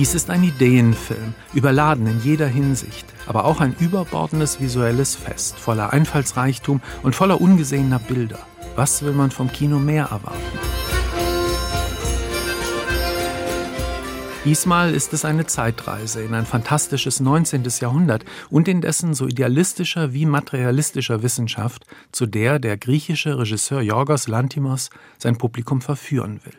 Dies 0.00 0.14
ist 0.14 0.30
ein 0.30 0.42
Ideenfilm, 0.42 1.34
überladen 1.52 2.06
in 2.06 2.22
jeder 2.22 2.46
Hinsicht, 2.46 3.04
aber 3.26 3.44
auch 3.44 3.60
ein 3.60 3.76
überbordendes 3.78 4.58
visuelles 4.58 5.14
Fest, 5.14 5.58
voller 5.58 5.92
Einfallsreichtum 5.92 6.80
und 7.02 7.14
voller 7.14 7.38
ungesehener 7.38 7.98
Bilder. 7.98 8.38
Was 8.76 9.02
will 9.02 9.12
man 9.12 9.30
vom 9.30 9.52
Kino 9.52 9.78
mehr 9.78 10.04
erwarten? 10.04 10.58
Diesmal 14.46 14.94
ist 14.94 15.12
es 15.12 15.26
eine 15.26 15.44
Zeitreise 15.44 16.22
in 16.22 16.32
ein 16.32 16.46
fantastisches 16.46 17.20
19. 17.20 17.64
Jahrhundert 17.80 18.24
und 18.48 18.68
in 18.68 18.80
dessen 18.80 19.12
so 19.12 19.26
idealistischer 19.26 20.14
wie 20.14 20.24
materialistischer 20.24 21.22
Wissenschaft, 21.22 21.84
zu 22.10 22.24
der 22.24 22.58
der 22.58 22.78
griechische 22.78 23.36
Regisseur 23.38 23.82
Yorgos 23.82 24.28
Lantimos 24.28 24.88
sein 25.18 25.36
Publikum 25.36 25.82
verführen 25.82 26.40
will. 26.42 26.56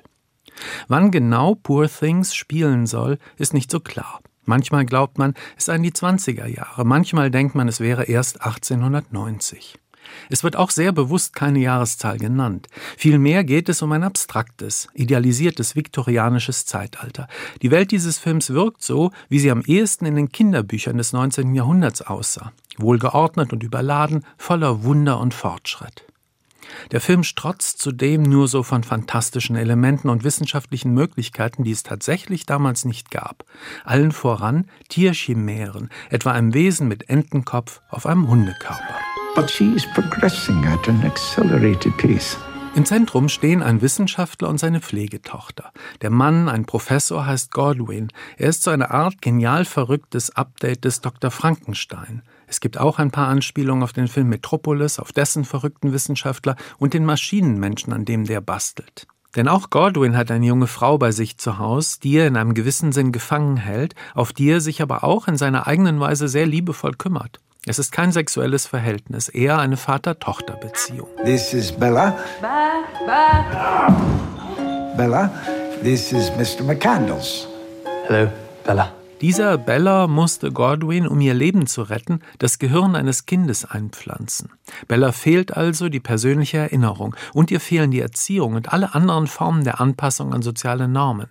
Wann 0.87 1.11
genau 1.11 1.55
Poor 1.55 1.87
Things 1.87 2.33
spielen 2.33 2.87
soll, 2.87 3.17
ist 3.37 3.53
nicht 3.53 3.71
so 3.71 3.79
klar. 3.79 4.21
Manchmal 4.45 4.85
glaubt 4.85 5.17
man, 5.17 5.35
es 5.57 5.65
seien 5.65 5.83
die 5.83 5.91
20er 5.91 6.47
Jahre, 6.47 6.83
manchmal 6.83 7.29
denkt 7.29 7.55
man, 7.55 7.67
es 7.67 7.79
wäre 7.79 8.05
erst 8.05 8.41
1890. 8.41 9.75
Es 10.29 10.43
wird 10.43 10.55
auch 10.55 10.71
sehr 10.71 10.91
bewusst 10.91 11.35
keine 11.35 11.59
Jahreszahl 11.59 12.17
genannt. 12.17 12.67
Vielmehr 12.97 13.43
geht 13.43 13.69
es 13.69 13.81
um 13.81 13.91
ein 13.91 14.03
abstraktes, 14.03 14.87
idealisiertes 14.93 15.75
viktorianisches 15.75 16.65
Zeitalter. 16.65 17.27
Die 17.61 17.71
Welt 17.71 17.91
dieses 17.91 18.17
Films 18.17 18.49
wirkt 18.49 18.83
so, 18.83 19.11
wie 19.29 19.39
sie 19.39 19.51
am 19.51 19.61
ehesten 19.61 20.05
in 20.05 20.15
den 20.15 20.31
Kinderbüchern 20.31 20.97
des 20.97 21.13
19. 21.13 21.53
Jahrhunderts 21.55 22.01
aussah. 22.01 22.51
Wohlgeordnet 22.77 23.53
und 23.53 23.63
überladen, 23.63 24.25
voller 24.37 24.83
Wunder 24.83 25.19
und 25.19 25.33
Fortschritt. 25.33 26.05
Der 26.91 27.01
Film 27.01 27.23
strotzt 27.23 27.79
zudem 27.79 28.23
nur 28.23 28.47
so 28.47 28.63
von 28.63 28.83
fantastischen 28.83 29.55
Elementen 29.55 30.09
und 30.09 30.23
wissenschaftlichen 30.23 30.93
Möglichkeiten, 30.93 31.63
die 31.63 31.71
es 31.71 31.83
tatsächlich 31.83 32.45
damals 32.45 32.85
nicht 32.85 33.11
gab. 33.11 33.45
Allen 33.83 34.11
voran 34.11 34.65
Tierchimären, 34.89 35.89
etwa 36.09 36.31
einem 36.31 36.53
Wesen 36.53 36.87
mit 36.87 37.09
Entenkopf 37.09 37.81
auf 37.89 38.05
einem 38.05 38.27
Hundekörper. 38.27 38.99
But 39.35 39.49
she 39.49 39.73
is 39.73 39.85
progressing 39.93 40.65
at 40.65 40.87
an 40.89 41.01
accelerated 41.05 41.97
pace. 41.97 42.37
Im 42.73 42.85
Zentrum 42.85 43.27
stehen 43.27 43.61
ein 43.61 43.81
Wissenschaftler 43.81 44.47
und 44.47 44.57
seine 44.57 44.79
Pflegetochter. 44.79 45.73
Der 46.01 46.09
Mann, 46.09 46.47
ein 46.47 46.65
Professor, 46.65 47.25
heißt 47.25 47.51
Godwin. 47.51 48.07
Er 48.37 48.47
ist 48.47 48.63
so 48.63 48.71
eine 48.71 48.91
Art 48.91 49.21
genial 49.21 49.65
verrücktes 49.65 50.29
Update 50.37 50.85
des 50.85 51.01
Dr. 51.01 51.31
Frankenstein. 51.31 52.21
Es 52.47 52.61
gibt 52.61 52.77
auch 52.77 52.97
ein 52.97 53.11
paar 53.11 53.27
Anspielungen 53.27 53.83
auf 53.83 53.91
den 53.91 54.07
Film 54.07 54.29
Metropolis, 54.29 54.99
auf 54.99 55.11
dessen 55.11 55.43
verrückten 55.43 55.91
Wissenschaftler 55.91 56.55
und 56.77 56.93
den 56.93 57.03
Maschinenmenschen, 57.03 57.91
an 57.91 58.05
dem 58.05 58.23
der 58.23 58.39
bastelt. 58.39 59.05
Denn 59.35 59.49
auch 59.49 59.69
Godwin 59.69 60.15
hat 60.15 60.31
eine 60.31 60.45
junge 60.45 60.67
Frau 60.67 60.97
bei 60.97 61.11
sich 61.11 61.37
zu 61.37 61.57
Hause, 61.57 61.99
die 62.01 62.15
er 62.15 62.27
in 62.27 62.37
einem 62.37 62.53
gewissen 62.53 62.93
Sinn 62.93 63.11
gefangen 63.11 63.57
hält, 63.57 63.95
auf 64.13 64.31
die 64.31 64.49
er 64.49 64.61
sich 64.61 64.81
aber 64.81 65.03
auch 65.03 65.27
in 65.27 65.35
seiner 65.35 65.67
eigenen 65.67 65.99
Weise 65.99 66.29
sehr 66.29 66.45
liebevoll 66.45 66.93
kümmert. 66.93 67.41
Es 67.67 67.77
ist 67.77 67.91
kein 67.91 68.11
sexuelles 68.11 68.65
Verhältnis, 68.65 69.29
eher 69.29 69.59
eine 69.59 69.77
Vater-Tochter-Beziehung. 69.77 71.07
This 71.23 71.53
is 71.53 71.71
Bella. 71.71 72.17
Ba, 72.41 72.81
ba. 73.05 74.95
Bella, 74.97 75.31
this 75.83 76.11
is 76.11 76.31
Mr. 76.31 76.63
McCandles. 76.63 77.45
Hello, 78.07 78.31
Bella. 78.65 78.91
Dieser 79.21 79.59
Bella 79.59 80.07
musste 80.07 80.51
Godwin, 80.51 81.07
um 81.07 81.21
ihr 81.21 81.35
Leben 81.35 81.67
zu 81.67 81.83
retten, 81.83 82.21
das 82.39 82.57
Gehirn 82.57 82.95
eines 82.95 83.27
Kindes 83.27 83.63
einpflanzen. 83.63 84.49
Bella 84.87 85.11
fehlt 85.11 85.55
also 85.55 85.87
die 85.87 85.99
persönliche 85.99 86.57
Erinnerung 86.57 87.15
und 87.31 87.51
ihr 87.51 87.59
fehlen 87.59 87.91
die 87.91 88.01
Erziehung 88.01 88.55
und 88.55 88.73
alle 88.73 88.95
anderen 88.95 89.27
Formen 89.27 89.63
der 89.63 89.79
Anpassung 89.79 90.33
an 90.33 90.41
soziale 90.41 90.87
Normen. 90.87 91.27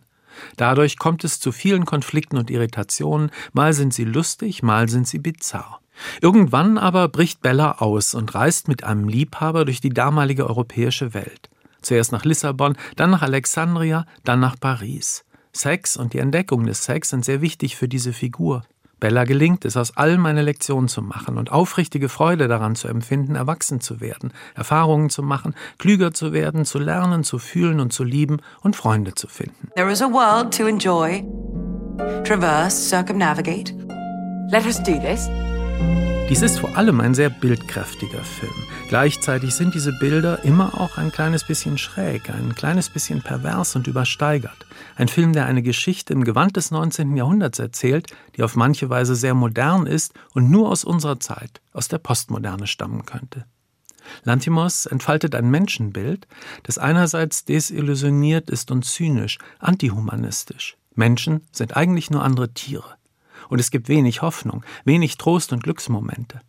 Dadurch 0.56 0.96
kommt 0.96 1.24
es 1.24 1.40
zu 1.40 1.50
vielen 1.50 1.86
Konflikten 1.86 2.38
und 2.38 2.50
Irritationen, 2.50 3.32
mal 3.52 3.72
sind 3.72 3.92
sie 3.92 4.04
lustig, 4.04 4.62
mal 4.62 4.88
sind 4.88 5.08
sie 5.08 5.18
bizarr. 5.18 5.80
Irgendwann 6.20 6.78
aber 6.78 7.08
bricht 7.08 7.42
Bella 7.42 7.72
aus 7.78 8.14
und 8.14 8.34
reist 8.34 8.69
mit 8.69 8.84
einem 8.84 9.08
Liebhaber 9.08 9.64
durch 9.64 9.80
die 9.80 9.91
damalige 9.91 10.47
europäische 10.47 11.14
Welt. 11.14 11.50
Zuerst 11.82 12.12
nach 12.12 12.25
Lissabon, 12.25 12.76
dann 12.97 13.10
nach 13.10 13.22
Alexandria, 13.22 14.04
dann 14.25 14.41
nach 14.41 14.58
Paris. 14.58 15.25
Sex 15.52 15.97
und 15.97 16.12
die 16.12 16.19
Entdeckung 16.19 16.66
des 16.66 16.84
Sex 16.84 17.08
sind 17.08 17.25
sehr 17.25 17.41
wichtig 17.41 17.76
für 17.76 17.88
diese 17.88 18.12
Figur. 18.12 18.62
Bella 19.00 19.25
gelingt 19.25 19.64
es, 19.64 19.78
aus 19.78 19.97
allem 19.97 20.26
eine 20.26 20.42
Lektion 20.42 20.86
zu 20.86 21.00
machen 21.00 21.38
und 21.38 21.50
aufrichtige 21.50 22.10
Freude 22.10 22.48
daran 22.48 22.76
zu 22.76 22.86
empfinden, 22.86 23.34
erwachsen 23.34 23.80
zu 23.80 24.00
werden, 24.00 24.32
Erfahrungen 24.54 25.08
zu 25.08 25.22
machen, 25.22 25.54
klüger 25.78 26.12
zu 26.12 26.34
werden, 26.34 26.66
zu 26.66 26.78
lernen, 26.78 27.25
zu 27.25 27.38
fühlen 27.38 27.80
und 27.80 27.94
zu 27.94 28.04
lieben 28.04 28.41
und 28.60 28.76
Freunde 28.76 29.14
zu 29.14 29.26
finden. 29.26 29.70
There 29.75 29.91
is 29.91 30.02
a 30.02 30.12
world 30.12 30.54
to 30.56 30.66
enjoy, 30.66 31.25
traverse, 32.25 32.76
circumnavigate. 32.76 33.72
Let 34.50 34.66
us 34.66 34.82
do 34.82 34.98
this. 34.98 35.28
Dies 36.30 36.42
ist 36.42 36.60
vor 36.60 36.76
allem 36.76 37.00
ein 37.00 37.12
sehr 37.12 37.28
bildkräftiger 37.28 38.22
Film. 38.22 38.54
Gleichzeitig 38.86 39.52
sind 39.52 39.74
diese 39.74 39.92
Bilder 39.92 40.44
immer 40.44 40.80
auch 40.80 40.96
ein 40.96 41.10
kleines 41.10 41.42
bisschen 41.42 41.76
schräg, 41.76 42.30
ein 42.30 42.54
kleines 42.54 42.88
bisschen 42.88 43.20
pervers 43.20 43.74
und 43.74 43.88
übersteigert. 43.88 44.64
Ein 44.94 45.08
Film, 45.08 45.32
der 45.32 45.46
eine 45.46 45.60
Geschichte 45.60 46.12
im 46.12 46.22
Gewand 46.22 46.56
des 46.56 46.70
19. 46.70 47.16
Jahrhunderts 47.16 47.58
erzählt, 47.58 48.14
die 48.36 48.44
auf 48.44 48.54
manche 48.54 48.88
Weise 48.88 49.16
sehr 49.16 49.34
modern 49.34 49.86
ist 49.88 50.14
und 50.32 50.52
nur 50.52 50.69
aus 50.69 50.84
unserer 50.84 51.19
Zeit, 51.19 51.60
aus 51.72 51.88
der 51.88 51.98
Postmoderne 51.98 52.69
stammen 52.69 53.04
könnte. 53.06 53.44
Lantimos 54.22 54.86
entfaltet 54.86 55.34
ein 55.34 55.50
Menschenbild, 55.50 56.28
das 56.62 56.78
einerseits 56.78 57.44
desillusioniert 57.44 58.50
ist 58.50 58.70
und 58.70 58.84
zynisch, 58.84 59.38
antihumanistisch. 59.58 60.76
Menschen 60.94 61.40
sind 61.50 61.76
eigentlich 61.76 62.08
nur 62.08 62.22
andere 62.22 62.54
Tiere 62.54 63.00
und 63.48 63.58
es 63.60 63.70
gibt 63.70 63.88
wenig 63.88 64.22
Hoffnung, 64.22 64.64
wenig 64.84 65.16
Trost 65.18 65.52
und 65.52 65.62
Glücksmomente. 65.62 66.40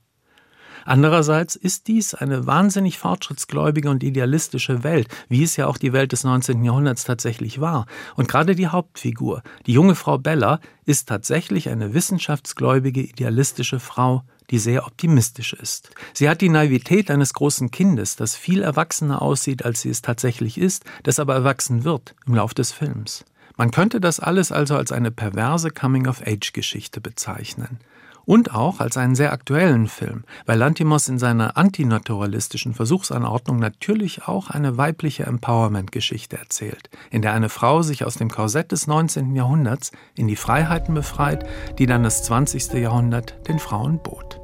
Andererseits 0.86 1.56
ist 1.56 1.88
dies 1.88 2.14
eine 2.14 2.48
wahnsinnig 2.48 2.98
fortschrittsgläubige 2.98 3.90
und 3.90 4.04
idealistische 4.04 4.84
Welt, 4.84 5.08
wie 5.30 5.44
es 5.44 5.56
ja 5.56 5.68
auch 5.68 5.78
die 5.78 5.94
Welt 5.94 6.12
des 6.12 6.24
19. 6.24 6.64
Jahrhunderts 6.64 7.04
tatsächlich 7.04 7.62
war. 7.62 7.86
Und 8.16 8.28
gerade 8.28 8.56
die 8.56 8.68
Hauptfigur, 8.68 9.44
die 9.66 9.74
junge 9.74 9.96
Frau 9.96 10.18
Bella, 10.18 10.60
ist 10.86 11.08
tatsächlich 11.08 11.70
eine 11.70 11.94
wissenschaftsgläubige, 11.94 13.02
idealistische 13.02 13.80
Frau, 13.80 14.24
die 14.50 14.60
sehr 14.60 14.86
optimistisch 14.86 15.54
ist. 15.54 15.92
Sie 16.14 16.28
hat 16.28 16.42
die 16.42 16.50
Naivität 16.50 17.10
eines 17.10 17.34
großen 17.34 17.72
Kindes, 17.72 18.16
das 18.16 18.36
viel 18.36 18.62
erwachsener 18.62 19.22
aussieht, 19.22 19.64
als 19.64 19.82
sie 19.82 19.90
es 19.90 20.02
tatsächlich 20.02 20.58
ist, 20.58 20.84
das 21.04 21.20
aber 21.20 21.36
erwachsen 21.36 21.84
wird 21.84 22.16
im 22.26 22.36
Lauf 22.36 22.54
des 22.54 22.72
Films. 22.72 23.24
Man 23.58 23.72
könnte 23.72 24.00
das 24.00 24.20
alles 24.20 24.52
also 24.52 24.76
als 24.76 24.92
eine 24.92 25.12
perverse 25.12 25.70
Coming-of-Age-Geschichte 25.72 27.02
bezeichnen. 27.02 27.80
Und 28.24 28.54
auch 28.54 28.80
als 28.80 28.98
einen 28.98 29.16
sehr 29.16 29.34
aktuellen 29.34 29.88
Film, 29.88 30.24
weil 30.46 30.58
Lantimos 30.60 31.08
in 31.10 31.18
seiner 31.18 31.58
antinaturalistischen 31.58 32.74
Versuchsanordnung 32.74 33.58
natürlich 33.58 34.28
auch 34.28 34.50
eine 34.50 34.78
weibliche 34.78 35.24
Empowerment-Geschichte 35.24 36.38
erzählt, 36.38 36.90
in 37.10 37.24
der 37.24 37.34
eine 37.34 37.50
Frau 37.50 37.82
sich 37.82 38.06
aus 38.06 38.16
dem 38.16 38.30
Korsett 38.30 38.72
des 38.72 38.86
19. 38.86 39.36
Jahrhunderts 39.36 39.92
in 40.16 40.28
die 40.28 40.36
Freiheiten 40.36 40.94
befreit, 40.94 41.46
die 41.80 41.88
dann 41.88 42.04
das 42.04 42.24
20. 42.24 42.74
Jahrhundert 42.74 43.36
den 43.48 43.60
Frauen 43.60 44.00
bot. 44.04 44.41